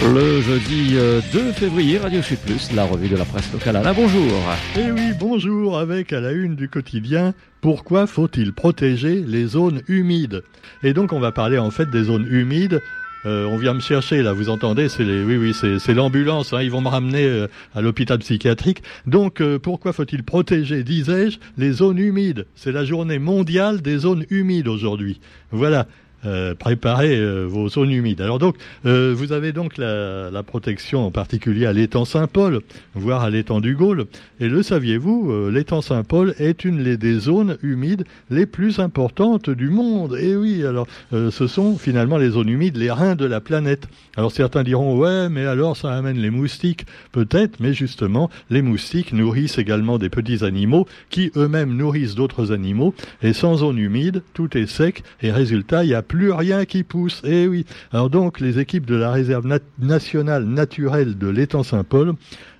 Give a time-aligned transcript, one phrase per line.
[0.00, 3.76] Le jeudi 2 euh, février, Radio Chute Plus, la revue de la presse locale.
[3.76, 4.30] Alain, bonjour.
[4.76, 10.44] Eh oui, bonjour, avec à la une du quotidien, pourquoi faut-il protéger les zones humides?
[10.84, 12.80] Et donc on va parler en fait des zones humides
[13.26, 16.52] euh, on vient me chercher là, vous entendez C'est les, oui, oui, c'est l'ambulance.
[16.52, 18.84] Hein, ils vont me ramener euh, à l'hôpital psychiatrique.
[19.06, 22.46] Donc, pourquoi faut-il protéger, disais-je, les zones humides?
[22.54, 25.20] C'est la journée mondiale des zones humides aujourd'hui.
[25.50, 25.88] Voilà.
[26.26, 28.20] Euh, préparer euh, vos zones humides.
[28.20, 32.60] Alors donc, euh, vous avez donc la, protection en particulier à l'étang Saint-Paul,
[32.94, 34.06] voire à l'étang du Gaulle.
[34.40, 40.16] Et le saviez-vous, l'étang Saint-Paul est une des zones humides les plus importantes du monde.
[40.18, 43.88] Et oui, alors ce sont finalement les zones humides, les reins de la planète.
[44.16, 46.86] Alors certains diront, ouais, mais alors ça amène les moustiques.
[47.12, 52.94] Peut-être, mais justement, les moustiques nourrissent également des petits animaux qui eux-mêmes nourrissent d'autres animaux.
[53.22, 55.02] Et sans zone humide, tout est sec.
[55.20, 57.22] Et résultat, il y a plus rien qui pousse.
[57.24, 57.66] Eh oui.
[57.92, 59.46] Alors donc, les équipes de la réserve
[59.78, 62.14] nationale naturelle de l'étang Saint-Paul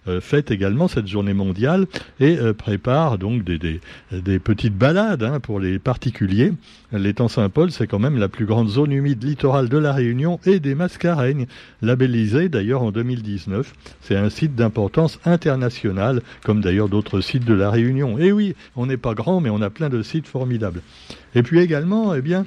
[0.08, 1.86] euh, fêtent également cette journée mondiale
[2.18, 3.80] et euh, préparent donc des,
[4.38, 6.52] petites balades hein, pour les particuliers.
[6.92, 10.60] L'étang Saint-Paul, c'est quand même la plus grande zone humide littorale de la Réunion et
[10.60, 11.46] des Mascareignes,
[11.82, 13.74] labellisée d'ailleurs en 2019.
[14.00, 18.16] C'est un site d'importance internationale, comme d'ailleurs d'autres sites de la Réunion.
[18.18, 20.80] Eh oui, on n'est pas grand, mais on a plein de sites formidables.
[21.34, 22.46] Et puis également, eh bien,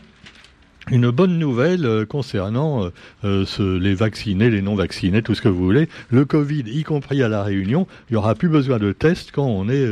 [0.90, 2.86] une bonne nouvelle euh, concernant
[3.24, 5.88] euh, euh, les vaccinés, les non vaccinés, tout ce que vous voulez.
[6.10, 9.46] Le Covid, y compris à la Réunion, il n'y aura plus besoin de tests quand
[9.46, 9.88] on est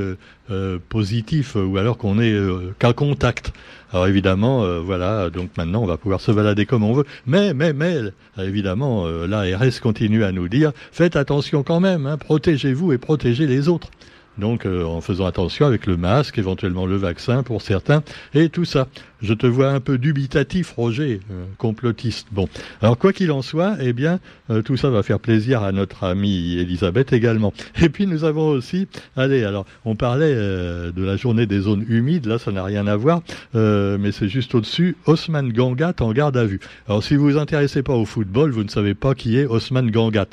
[0.90, 2.36] positif ou alors qu'on est
[2.80, 3.54] cas contact.
[3.94, 7.06] Alors évidemment, voilà, donc maintenant on va pouvoir se balader comme on veut.
[7.28, 8.00] Mais, mais, mais,
[8.40, 13.70] évidemment, l'ARS continue à nous dire, faites attention quand même, hein, protégez-vous et protégez les
[13.70, 13.92] autres.
[14.40, 18.66] Donc euh, en faisant attention avec le masque, éventuellement le vaccin pour certains, et tout
[18.66, 18.88] ça.
[19.22, 22.28] Je te vois un peu dubitatif, Roger, euh, complotiste.
[22.32, 22.48] Bon,
[22.82, 26.06] alors quoi qu'il en soit, eh bien, euh, tout ça va faire plaisir à notre
[26.06, 27.54] amie Elisabeth également.
[27.82, 28.88] Et puis nous avons aussi,
[29.18, 32.96] allez, alors on parlait de la journée des zones humides, là ça n'a rien à
[32.96, 33.22] voir,
[33.54, 36.60] mais c'est juste au-dessus, Osman Gangat en garde à vue.
[36.88, 39.90] Alors si vous vous intéressez pas au football, vous ne savez pas qui est Osman
[39.90, 40.28] Gangat.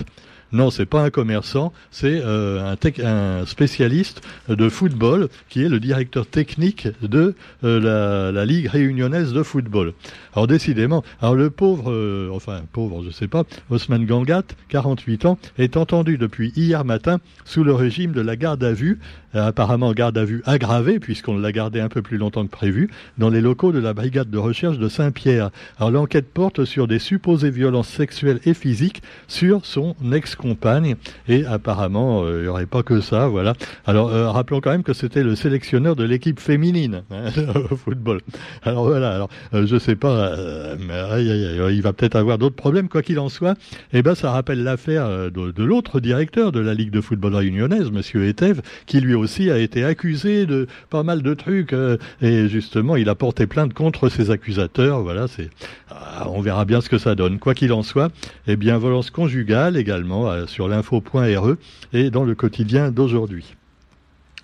[0.53, 6.27] Non, c'est pas un commerçant, c'est euh, un, spécialiste de football qui est le directeur
[6.27, 7.35] technique de
[7.65, 9.93] euh, la, Ligue réunionnaise de football.
[10.35, 15.39] Alors décidément, alors le pauvre, euh, enfin pauvre, je sais pas, Osman Gangat, 48 ans,
[15.59, 19.01] est entendu depuis hier matin sous le régime de la garde à vue,
[19.35, 23.31] apparemment garde à vue aggravée puisqu'on l'a gardé un peu plus longtemps que prévu, dans
[23.31, 25.51] les locaux de la brigade de recherche de Saint-Pierre.
[25.79, 30.97] Alors l'enquête porte sur des supposées violences sexuelles et physiques sur son ex compagne.
[31.29, 33.55] Et apparemment, euh, il n'y aurait pas que ça, voilà.
[33.87, 37.31] Alors, euh, rappelons quand même que c'était le sélectionneur de l'équipe féminine hein,
[37.71, 38.21] au football.
[38.63, 40.35] Alors voilà, alors, euh, je sais pas,
[40.79, 43.57] il va peut-être avoir d'autres problèmes, quoi qu'il en soit.
[43.93, 48.27] Eh ben, ça rappelle l'affaire de, l'autre directeur de la Ligue de football réunionnaise, Monsieur
[48.29, 51.75] Etev, qui lui aussi a été accusé de pas mal de trucs.
[52.23, 55.03] et justement, il a porté plainte contre ses accusateurs.
[55.03, 55.51] Voilà, c'est,
[55.91, 57.39] ah, on verra bien ce que ça donne.
[57.39, 58.11] Quoi qu'il en soit,
[58.47, 61.57] eh bien, violence conjugale également sur l'info.re
[61.93, 63.57] et dans le quotidien d'aujourd'hui.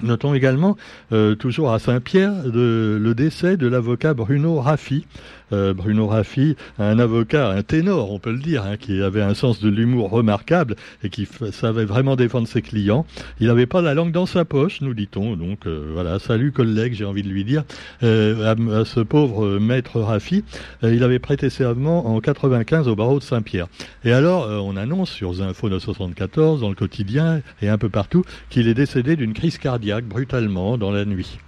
[0.00, 0.76] Notons également,
[1.12, 5.06] euh, toujours à Saint-Pierre, le décès de l'avocat Bruno Raffi,
[5.52, 9.34] euh, Bruno Raffi, un avocat, un ténor, on peut le dire, hein, qui avait un
[9.34, 13.06] sens de l'humour remarquable et qui savait vraiment défendre ses clients.
[13.40, 15.36] Il n'avait pas la langue dans sa poche, nous dit-on.
[15.36, 17.64] Donc euh, voilà, salut collègue, j'ai envie de lui dire
[18.02, 20.44] euh, à, ce pauvre maître Raffi.
[20.82, 23.66] il avait prêté serment en 95 au barreau de Saint-Pierre.
[24.04, 28.68] Et alors, on annonce sur Zinfo 974, dans le quotidien et un peu partout, qu'il
[28.68, 31.38] est décédé d'une crise cardiaque brutalement dans la nuit.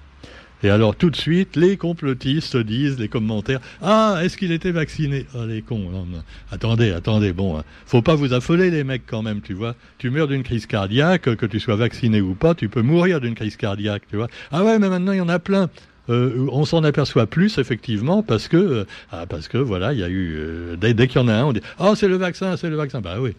[0.65, 5.27] Et alors tout de suite, les complotistes disent, les commentaires, ah, est-ce qu'il était vacciné?
[5.35, 5.91] Ah, les cons,
[6.51, 7.65] attendez, attendez, bon, hein.
[7.85, 9.75] faut pas vous affoler les mecs quand même, tu vois.
[9.99, 13.35] Tu meurs d'une crise cardiaque, que tu sois vacciné ou pas, tu peux mourir d'une
[13.35, 14.29] crise cardiaque, tu vois.
[14.53, 15.69] Ah ouais, mais maintenant il y en a plein.
[16.09, 20.03] Euh, on s'en aperçoit plus effectivement parce que euh, ah, parce que voilà il y
[20.03, 22.59] a eu euh, dès, qu'il y en a un on dit oh c'est le vaccin
[22.59, 23.35] c'est le vaccin bah oui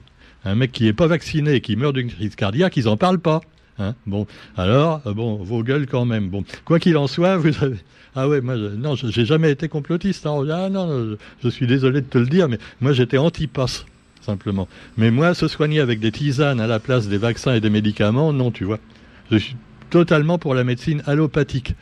[0.45, 3.19] un mec qui est pas vacciné et qui meurt d'une crise cardiaque ils en parlent
[3.19, 3.42] pas
[3.77, 4.25] Hein bon,
[4.56, 6.30] alors, euh, bon, vos gueules quand même.
[6.30, 7.77] Bon, quoi qu'il en soit, vous avez...
[8.16, 8.68] Ah ouais, moi, je...
[8.68, 10.25] non, j'ai jamais été complotiste.
[10.25, 10.45] Hein.
[10.50, 11.50] Ah non, je...
[11.50, 13.86] suis désolé de te le dire, mais moi, j'étais anti-pass,
[14.22, 14.69] simplement.
[14.98, 18.31] Mais moi, se soigner avec des tisanes à la place des vaccins et des médicaments,
[18.31, 18.80] non, tu vois.
[19.30, 19.57] Je suis
[19.89, 21.75] totalement pour la médecine allopathique.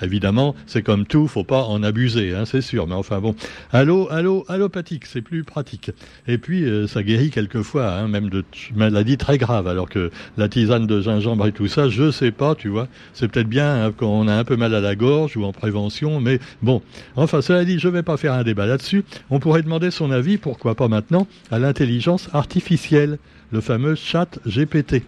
[0.00, 2.86] Évidemment, c'est comme tout, faut pas en abuser, hein, c'est sûr.
[2.86, 3.34] Mais enfin bon,
[3.72, 5.90] allo, allo, allopathique, c'est plus pratique.
[6.26, 8.44] Et puis euh, ça guérit quelquefois, hein, même de
[8.74, 9.68] maladies très graves.
[9.68, 12.88] Alors que la tisane de gingembre et tout ça, je sais pas, tu vois.
[13.12, 15.52] C'est peut-être bien hein, quand on a un peu mal à la gorge ou en
[15.52, 16.82] prévention, mais bon.
[17.16, 19.04] Enfin, cela dit, je vais pas faire un débat là-dessus.
[19.30, 23.18] On pourrait demander son avis, pourquoi pas maintenant, à l'intelligence artificielle,
[23.50, 25.02] le fameux chat GPT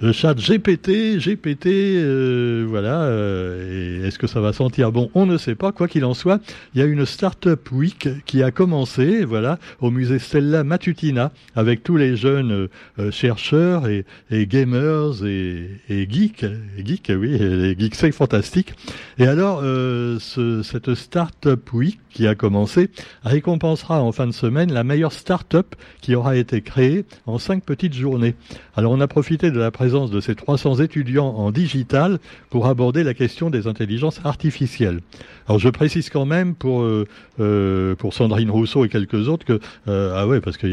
[0.00, 3.02] le chat GPT, GPT, euh, voilà.
[3.04, 5.10] Euh, est-ce que ça va sentir bon?
[5.14, 5.72] On ne sait pas.
[5.72, 6.40] Quoi qu'il en soit,
[6.74, 11.82] il y a une Startup Week qui a commencé, voilà, au musée Stella Matutina, avec
[11.82, 14.04] tous les jeunes euh, chercheurs et,
[14.46, 16.44] gamers et, geeks,
[16.78, 18.74] geeks, oui, les geeks, c'est fantastique.
[19.18, 22.88] Et alors, ce, cette Startup Week qui a commencé
[23.24, 27.92] récompensera en fin de semaine la meilleure start-up qui aura été créée en cinq petites
[27.92, 28.34] journées.
[28.74, 32.18] Alors on a profité de la présence de ces 300 étudiants en digital
[32.50, 34.98] pour aborder la question des intelligences artificielles.
[35.46, 37.06] Alors je précise quand même pour euh,
[37.38, 40.66] euh, pour Sandrine Rousseau et quelques autres que euh, ah ouais parce que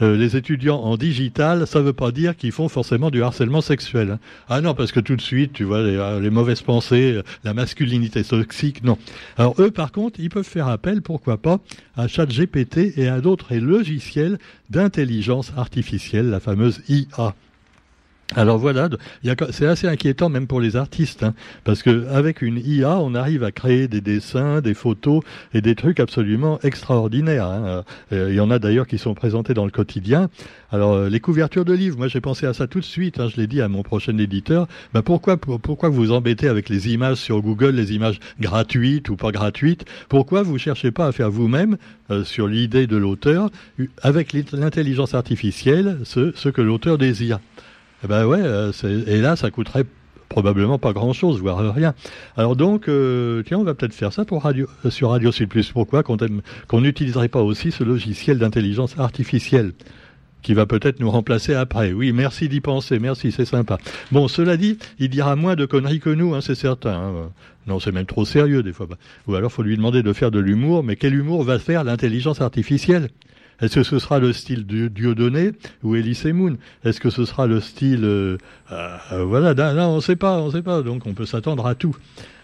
[0.00, 4.12] les étudiants en digital ça veut pas dire qu'ils font forcément du harcèlement sexuel.
[4.12, 4.18] Hein.
[4.48, 8.82] Ah non parce que tout de suite tu vois les mauvaises pensées, la masculinité toxique
[8.82, 8.96] non.
[9.36, 11.58] Alors eux par contre ils peuvent faire appel pourquoi pas
[11.94, 14.38] à ChatGPT et à d'autres logiciels
[14.70, 17.34] d'intelligence artificielle, la fameuse IA.
[18.34, 18.88] Alors voilà,
[19.50, 21.34] c'est assez inquiétant même pour les artistes, hein,
[21.64, 26.00] parce qu'avec une IA, on arrive à créer des dessins, des photos et des trucs
[26.00, 27.46] absolument extraordinaires.
[27.46, 27.84] Hein.
[28.12, 30.30] Euh, il y en a d'ailleurs qui sont présentés dans le quotidien.
[30.70, 33.20] Alors euh, les couvertures de livres, moi j'ai pensé à ça tout de suite.
[33.20, 34.66] Hein, je l'ai dit à mon prochain éditeur.
[34.94, 39.30] Ben, pourquoi pourquoi vous embêtez avec les images sur Google, les images gratuites ou pas
[39.30, 39.84] gratuites?
[40.08, 41.76] Pourquoi vous cherchez pas à faire vous-même
[42.10, 43.50] euh, sur l'idée de l'auteur
[44.00, 47.38] avec l'intelligence artificielle ce que l'auteur désire?
[48.04, 48.72] Eh ben ouais, euh,
[49.06, 49.84] et là, ça coûterait
[50.28, 51.94] probablement pas grand-chose, voire rien.
[52.36, 55.50] Alors donc, euh, tiens, on va peut-être faire ça euh, sur Radio Sud.
[55.72, 59.72] Pourquoi qu'on n'utiliserait pas aussi ce logiciel d'intelligence artificielle
[60.40, 61.92] qui va peut-être nous remplacer après.
[61.92, 63.78] Oui, merci d'y penser, merci, c'est sympa.
[64.10, 66.94] Bon, cela dit, il dira moins de conneries que nous, hein, c'est certain.
[66.94, 67.30] Hein.
[67.68, 68.88] Non, c'est même trop sérieux des fois.
[69.28, 72.40] Ou alors, faut lui demander de faire de l'humour, mais quel humour va faire l'intelligence
[72.40, 73.08] artificielle?
[73.62, 75.52] Est-ce que ce sera le style de Dieudonné
[75.84, 78.04] ou Elise Moon Est-ce que ce sera le style...
[78.04, 78.36] Euh,
[78.72, 81.76] euh, voilà, non, on ne sait pas, on sait pas, donc on peut s'attendre à
[81.76, 81.96] tout.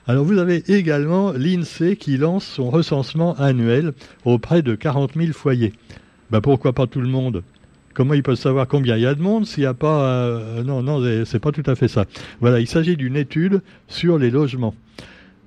[0.07, 3.95] Alors vous avez également l'INSEE qui lance son recensement annuel
[4.25, 5.73] auprès de 40 000 foyers.
[6.31, 7.43] Ben pourquoi pas tout le monde?
[7.95, 10.05] Comment ils peuvent savoir combien il y a de monde s'il n'y a pas...
[10.05, 12.05] Euh, non, non, c'est pas tout à fait ça.
[12.41, 14.77] Voilà, il s'agit d'une étude sur les logements.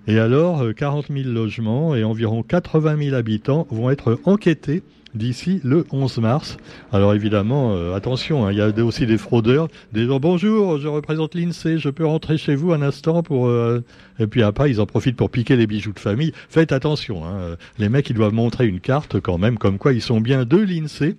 [0.06, 4.84] Et alors, 40 000 logements et environ 80 000 habitants vont être enquêtés
[5.16, 6.58] d'ici le 11 mars.
[6.92, 11.36] Alors évidemment, euh, attention, hein, il y a aussi des fraudeurs, des bonjour, je représente
[11.36, 13.84] l'INSEE, je peux rentrer chez vous un instant pour euh,
[14.20, 16.34] et puis après ils en profitent pour piquer les bijoux de famille.
[16.50, 20.02] Faites attention, hein, les mecs ils doivent montrer une carte quand même comme quoi ils
[20.02, 21.16] sont bien de l'INSEE.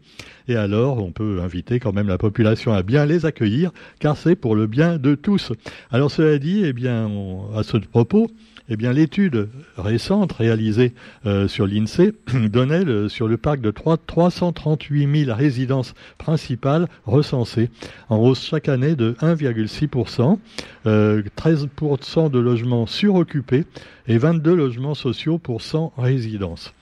[0.49, 4.35] Et alors, on peut inviter quand même la population à bien les accueillir, car c'est
[4.35, 5.53] pour le bien de tous.
[5.91, 7.09] Alors, cela dit, eh bien,
[7.55, 8.29] à ce propos,
[8.69, 10.95] eh bien, l'étude récente réalisée
[11.27, 12.13] euh, sur l'INSEE
[12.49, 17.71] donnait sur le parc de 3, 338 000 résidences principales recensées,
[18.09, 20.39] en hausse chaque année de 1,6%,
[20.85, 23.65] 13% euh, de logements suroccupés
[24.07, 26.73] et 22 logements sociaux pour 100 résidences.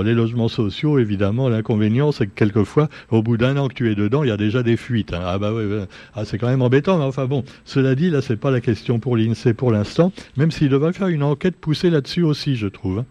[0.00, 3.94] Les logements sociaux, évidemment, l'inconvénient, c'est que quelquefois, au bout d'un an que tu es
[3.94, 5.12] dedans, il y a déjà des fuites.
[5.12, 5.20] Hein.
[5.22, 5.64] Ah bah oui,
[6.14, 8.98] ah, c'est quand même embêtant, mais enfin bon, cela dit, là, c'est pas la question
[8.98, 13.04] pour l'INSEE pour l'instant, même s'il devrait faire une enquête poussée là-dessus aussi, je trouve.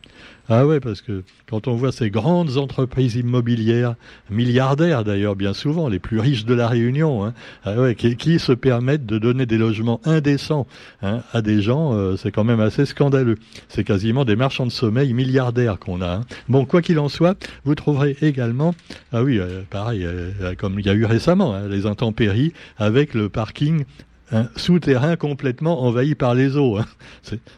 [0.53, 3.95] Ah ouais, parce que quand on voit ces grandes entreprises immobilières,
[4.30, 7.33] milliardaires d'ailleurs bien souvent, les plus riches de la Réunion, hein,
[7.64, 10.68] ah qui, se permettent de donner des logements indécents
[11.04, 13.37] hein, à des gens, euh, c'est quand même assez scandaleux.
[13.69, 16.16] C'est quasiment des marchands de sommeil milliardaires qu'on a.
[16.16, 16.21] Hein.
[16.49, 18.76] Bon, quoi qu'il en soit, vous trouverez également,
[19.14, 23.30] ah oui, euh, pareil, euh, comme il y a eu récemment, les intempéries avec le
[23.30, 23.85] parking
[24.31, 26.78] un souterrain complètement envahi par les eaux.
[26.78, 26.85] Hein.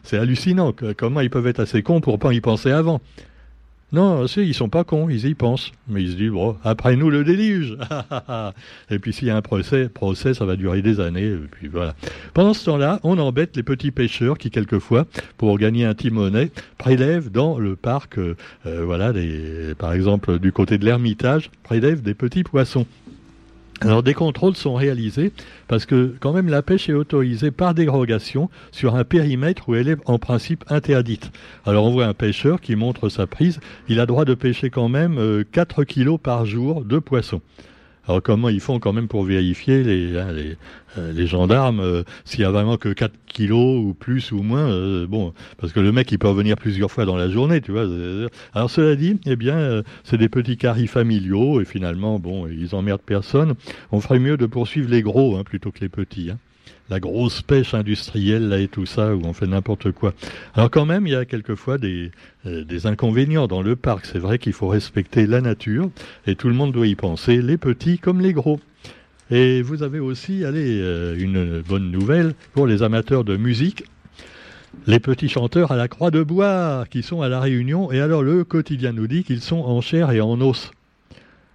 [0.02, 0.72] C'est hallucinant.
[0.96, 3.00] Comment ils peuvent être assez cons pour pas y penser avant
[3.94, 5.70] non, ils sont pas cons, ils y pensent.
[5.86, 7.78] Mais ils se disent, bon, après nous le déluge.
[8.90, 11.36] et puis s'il y a un procès, procès, ça va durer des années.
[11.52, 11.94] Puis voilà.
[12.32, 17.30] Pendant ce temps-là, on embête les petits pêcheurs qui, quelquefois, pour gagner un timonet, prélèvent
[17.30, 19.12] dans le parc, euh, euh, voilà,
[19.78, 22.86] par exemple, du côté de l'Ermitage, prélèvent des petits poissons.
[23.80, 25.32] Alors des contrôles sont réalisés
[25.68, 29.88] parce que quand même la pêche est autorisée par dérogation sur un périmètre où elle
[29.88, 31.32] est en principe interdite.
[31.66, 34.88] Alors on voit un pêcheur qui montre sa prise, il a droit de pêcher quand
[34.88, 37.42] même 4 euh, kilos par jour de poissons.
[38.06, 40.56] Alors comment ils font quand même pour vérifier les, hein, les,
[40.98, 44.70] euh, les, gendarmes euh, s'il y a vraiment que 4 kilos ou plus ou moins
[44.70, 47.72] euh, Bon, parce que le mec il peut revenir plusieurs fois dans la journée, tu
[47.72, 47.86] vois.
[48.52, 53.02] Alors cela dit, eh bien, c'est des petits caries familiaux et finalement, bon, ils emmerdent
[53.02, 53.54] personne.
[53.92, 56.30] On ferait mieux de poursuivre les gros hein, plutôt que les petits.
[56.30, 56.38] Hein
[56.90, 60.14] la grosse pêche industrielle là et tout ça où on fait n'importe quoi.
[60.54, 62.10] Alors quand même, il y a quelquefois des,
[62.46, 64.06] euh, des inconvénients dans le parc.
[64.06, 65.90] C'est vrai qu'il faut respecter la nature
[66.26, 68.60] et tout le monde doit y penser, les petits comme les gros.
[69.30, 73.84] Et vous avez aussi, allez, euh, une bonne nouvelle pour les amateurs de musique.
[74.86, 77.90] Les petits chanteurs à la croix de bois qui sont à la Réunion.
[77.90, 80.70] Et alors le quotidien nous dit qu'ils sont en chair et en os.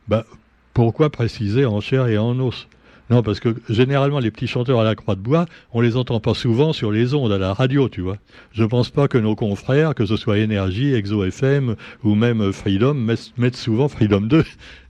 [0.07, 0.25] Bah,
[0.73, 2.67] pourquoi préciser en chair et en os?
[3.09, 6.19] Non, parce que généralement, les petits chanteurs à la croix de bois, on les entend
[6.19, 8.17] pas souvent sur les ondes, à la radio, tu vois.
[8.51, 12.93] Je pense pas que nos confrères, que ce soit Énergie, Exo FM ou même Freedom,
[12.93, 14.43] mettent souvent Freedom 2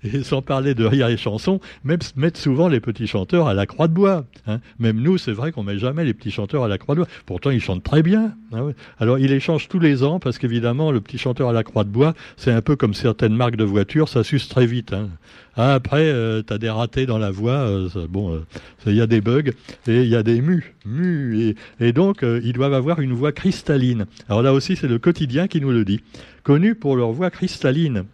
[0.03, 3.65] et sans parler de rire et chansons, même mettent souvent les petits chanteurs à la
[3.65, 4.25] croix de bois.
[4.47, 4.59] Hein.
[4.79, 7.09] Même nous, c'est vrai qu'on met jamais les petits chanteurs à la croix de bois.
[7.25, 8.33] Pourtant, ils chantent très bien.
[8.53, 11.63] Hein, Alors, ils les changent tous les ans parce qu'évidemment, le petit chanteur à la
[11.63, 14.93] croix de bois, c'est un peu comme certaines marques de voitures, ça suce très vite.
[14.93, 15.09] Hein.
[15.55, 17.51] Ah, après, euh, tu as des ratés dans la voix.
[17.51, 18.45] Euh, bon, euh,
[18.85, 19.51] il y a des bugs
[19.87, 20.73] et il y a des mus.
[20.85, 24.05] mus et, et donc, ils doivent avoir une voix cristalline.
[24.29, 26.01] Alors là aussi, c'est le quotidien qui nous le dit.
[26.43, 28.05] Connus pour leur voix cristalline.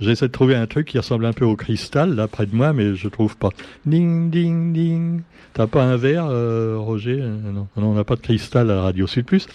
[0.00, 2.72] J'essaie de trouver un truc qui ressemble un peu au cristal, là, près de moi,
[2.72, 3.50] mais je trouve pas.
[3.84, 5.20] Ding, ding, ding.
[5.52, 7.18] T'as pas un verre, euh, Roger?
[7.20, 9.46] Euh, Non, on n'a pas de cristal à la Radio Sud Plus.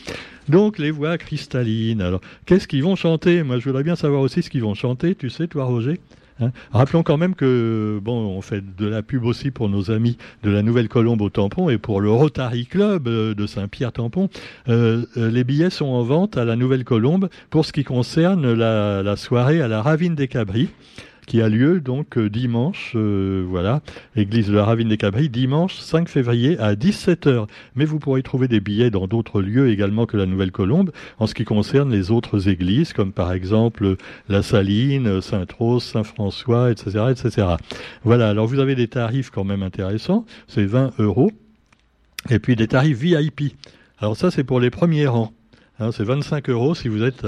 [0.48, 2.02] Donc, les voix cristallines.
[2.02, 3.42] Alors, qu'est-ce qu'ils vont chanter?
[3.44, 5.16] Moi, je voudrais bien savoir aussi ce qu'ils vont chanter.
[5.16, 6.00] Tu sais, toi, Roger?
[6.40, 6.52] Hein.
[6.72, 10.50] Rappelons quand même que bon, on fait de la pub aussi pour nos amis de
[10.50, 14.30] la Nouvelle-Colombe au Tampon et pour le Rotary Club euh, de Saint-Pierre-Tampon.
[14.68, 19.02] Euh, euh, les billets sont en vente à la Nouvelle-Colombe pour ce qui concerne la,
[19.04, 20.70] la soirée à la Ravine des Cabris
[21.26, 23.82] qui a lieu donc euh, dimanche, euh, voilà,
[24.16, 27.48] église de la Ravine des Cabris, dimanche 5 février à 17h.
[27.76, 31.34] Mais vous pourrez trouver des billets dans d'autres lieux également que la Nouvelle-Colombe en ce
[31.34, 33.96] qui concerne les autres églises, comme par exemple
[34.30, 37.48] la Saline, Saint-Rose, Saint-François, etc., etc.
[38.04, 41.32] Voilà, alors vous avez des tarifs quand même intéressants, c'est 20 euros,
[42.30, 43.56] et puis des tarifs VIP.
[44.00, 45.32] Alors ça, c'est pour les premiers rangs.
[45.80, 47.26] Hein, c'est 25 euros si vous êtes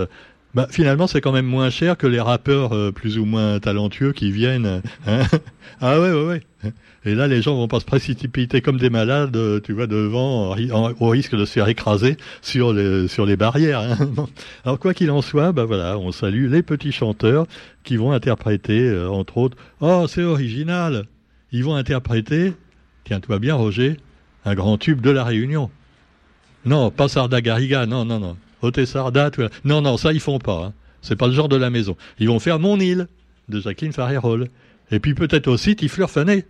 [0.58, 4.12] bah, finalement, c'est quand même moins cher que les rappeurs euh, plus ou moins talentueux
[4.12, 4.82] qui viennent.
[5.06, 5.22] Hein
[5.82, 6.26] ah ouais, ouais,
[6.64, 6.74] ouais.
[7.06, 10.56] Et là, les gens vont pas se précipiter comme des malades, euh, tu vois, devant,
[11.00, 13.82] au risque de se faire écraser sur les, sur les barrières.
[13.82, 14.10] Hein
[14.66, 17.46] Alors, quoi qu'il en soit, bah voilà, on salue les petits chanteurs
[17.84, 21.06] qui vont interpréter, euh, entre autres, oh, c'est original.
[21.52, 22.54] Ils vont interpréter,
[23.04, 23.98] tiens-toi bien, Roger,
[24.44, 25.70] un grand tube de la Réunion.
[26.66, 28.38] Non, pas Sarda Garriga, non, non, non.
[28.68, 29.32] Otessarda,
[29.64, 30.66] Non, non, ça, ils font pas.
[30.66, 30.74] Hein.
[31.02, 31.96] C'est pas le genre de la maison.
[32.20, 33.08] Ils vont faire Mon île
[33.50, 34.48] de Jacqueline Farrerol.
[34.92, 36.46] Et puis peut-être aussi Tifleur Fanet.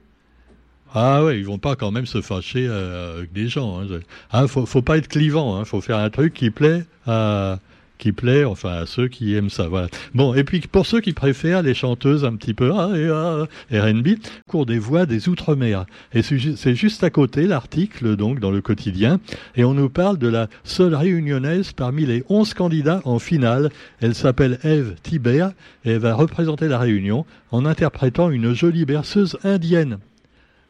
[0.94, 3.82] Ah ouais, ils vont pas quand même se fâcher euh, avec des gens.
[3.82, 4.00] Hein.
[4.32, 5.58] Ah, faut, faut pas être clivant.
[5.58, 5.66] Hein.
[5.66, 7.60] Faut faire un truc qui plaît à,
[7.98, 9.68] qui plaît, enfin à ceux qui aiment ça.
[10.14, 13.48] Bon, et puis pour ceux qui préfèrent les chanteuses un petit peu ah, et, ah,
[13.72, 14.10] R&B,
[14.48, 15.86] cours des voix des outre-mer.
[16.14, 19.20] Et c'est juste à côté l'article donc dans le quotidien,
[19.56, 23.70] et on nous parle de la seule réunionnaise parmi les 11 candidats en finale.
[24.02, 25.52] Elle s'appelle Eve Tibert
[25.86, 29.98] et elle va représenter la Réunion en interprétant une jolie berceuse indienne.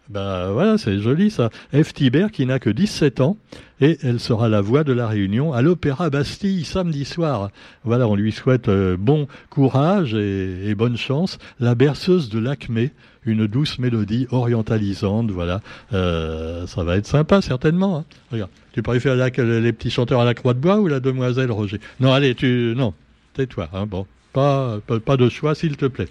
[0.10, 1.50] Ben voilà, c'est joli ça.
[1.74, 3.38] Eve Tibert qui n'a que 17 ans
[3.82, 7.50] et elle sera la voix de la Réunion à l'Opéra Bastille samedi soir.
[7.84, 11.38] Voilà, on lui souhaite euh, bon courage et, bonne chance.
[11.60, 12.92] La berceuse de l'Acmé,
[13.26, 15.62] une douce mélodie orientalisante, voilà.
[15.94, 18.00] Euh, ça va être sympa certainement.
[18.00, 18.06] Hein.
[18.32, 21.80] Regarde, tu préfères les petits chanteurs à la croix de bois ou la demoiselle Roger?
[22.00, 22.94] Non, allez, tu non,
[23.34, 23.70] tais-toi.
[23.74, 26.10] Hein, bon, pas, pas de choix s'il te plaît.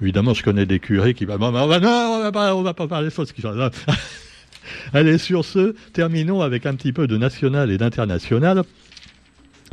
[0.00, 1.80] Évidemment, je connais des curés qui vont, non, on va
[2.32, 3.32] pas, on va pas parler fausses
[4.92, 8.62] Allez, sur ce, terminons avec un petit peu de national et d'international.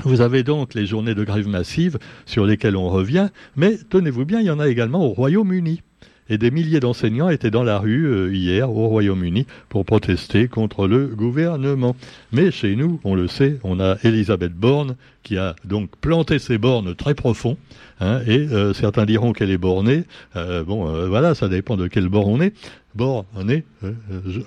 [0.03, 4.39] Vous avez donc les journées de grève massive sur lesquelles on revient, mais tenez-vous bien,
[4.39, 5.81] il y en a également au Royaume-Uni
[6.29, 10.87] et des milliers d'enseignants étaient dans la rue euh, hier au Royaume-Uni pour protester contre
[10.87, 11.95] le gouvernement.
[12.31, 16.57] Mais chez nous, on le sait, on a Elisabeth Borne qui a donc planté ses
[16.57, 17.57] bornes très profonds.
[17.99, 20.03] Hein, et euh, certains diront qu'elle est bornée.
[20.35, 22.53] Euh, bon, voilà, ça dépend de quel bord on est.
[22.95, 23.65] Bord, on est.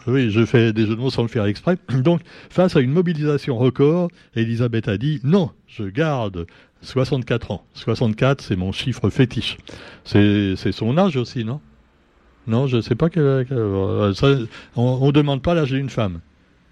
[0.06, 1.76] oui, je fais des jeux de mots sans le faire exprès.
[2.02, 2.20] Donc,
[2.50, 6.46] face à une mobilisation record, Elisabeth a dit non, je garde
[6.82, 7.64] 64 ans.
[7.74, 9.56] 64, c'est mon chiffre fétiche.
[10.04, 11.60] C'est son âge aussi, non?
[12.46, 13.22] Non, je ne sais pas quel.
[13.22, 14.12] Euh,
[14.74, 16.20] on ne demande pas l'âge d'une femme.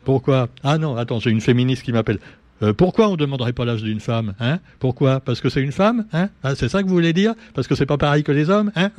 [0.04, 0.48] Pourquoi?
[0.64, 2.18] Ah non, attends, j'ai une féministe qui m'appelle.
[2.62, 4.58] Euh, pourquoi on ne demanderait pas l'âge d'une femme hein?
[4.80, 5.20] Pourquoi?
[5.20, 6.28] Parce que c'est une femme hein?
[6.42, 7.34] Ah, C'est ça que vous voulez dire?
[7.54, 8.90] Parce que c'est pas pareil que les hommes hein?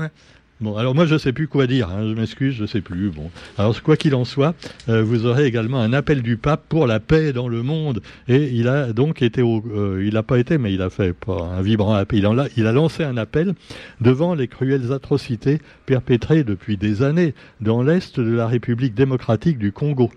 [0.62, 3.10] Bon, alors moi je sais plus quoi dire, hein, je m'excuse, je sais plus.
[3.10, 4.54] Bon, alors quoi qu'il en soit,
[4.90, 8.52] euh, vous aurez également un appel du pape pour la paix dans le monde, et
[8.54, 11.64] il a donc été, au, euh, il n'a pas été, mais il a fait un
[11.64, 12.20] vibrant appel.
[12.20, 13.56] Il, a, il a lancé un appel
[14.02, 19.72] devant les cruelles atrocités perpétrées depuis des années dans l'est de la République démocratique du
[19.72, 20.12] Congo.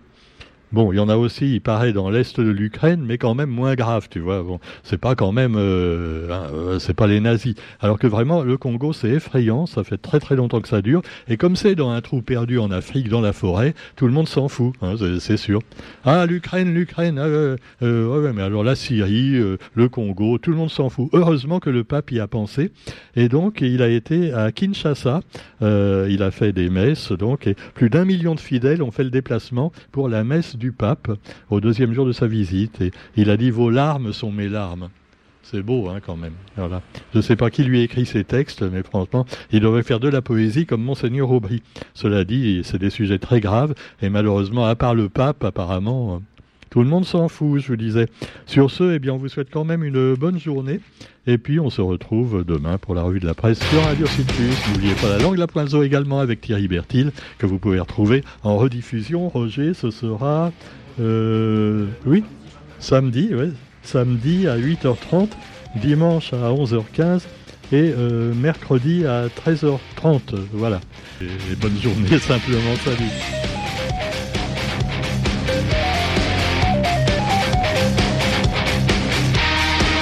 [0.75, 3.49] Bon, il y en a aussi, il paraît, dans l'est de l'Ukraine, mais quand même
[3.49, 4.43] moins grave, tu vois.
[4.43, 7.54] Bon, c'est pas quand même, euh, hein, euh, c'est pas les nazis.
[7.78, 11.02] Alors que vraiment, le Congo, c'est effrayant, ça fait très très longtemps que ça dure.
[11.28, 14.26] Et comme c'est dans un trou perdu en Afrique, dans la forêt, tout le monde
[14.26, 15.61] s'en fout, hein, c'est sûr.
[16.04, 19.40] Ah, l'Ukraine, l'Ukraine, ah, euh, ouais, mais alors la Syrie,
[19.75, 21.09] le Congo, tout le monde s'en fout.
[21.12, 22.73] Heureusement que le pape y a pensé.
[23.14, 25.21] Et donc, il a été à Kinshasa,
[25.61, 29.11] il a fait des messes, donc, et plus d'un million de fidèles ont fait le
[29.11, 31.11] déplacement pour la messe du pape
[31.50, 32.80] au deuxième jour de sa visite.
[32.80, 34.88] Et il a dit Vos larmes sont mes larmes.
[35.42, 36.33] C'est beau, hein, quand même.
[36.56, 36.80] Voilà.
[37.12, 40.09] Je ne sais pas qui lui écrit ces textes, mais franchement, il devrait faire de
[40.09, 41.62] la poésie comme Monseigneur Aubry.
[41.92, 46.23] Cela dit, c'est des sujets très graves, et malheureusement, à part le pape, apparemment,
[46.75, 48.09] tout le monde s'en fout, je vous disais.
[48.47, 50.81] Sur ce, eh bien, on vous souhaite quand même une bonne journée.
[51.25, 54.57] Et puis, on se retrouve demain pour la revue de la presse sur Radio Citrus.
[54.73, 58.57] N'oubliez pas la langue la poinzo également avec Thierry Bertil, que vous pouvez retrouver en
[58.57, 59.28] rediffusion.
[59.28, 60.50] Roger, ce sera,
[60.99, 62.25] euh, oui,
[62.81, 63.31] samedi,
[63.85, 65.28] samedi à 8h30,
[65.76, 67.21] dimanche à 11h15
[67.71, 70.21] et euh, mercredi à 13h30.
[70.52, 70.81] Voilà.
[71.23, 72.75] Et bonne journée simplement.
[72.85, 73.44] Salut.